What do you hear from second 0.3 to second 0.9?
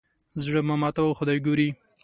زړه مه